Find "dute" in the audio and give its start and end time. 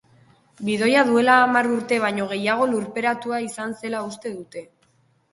4.39-4.65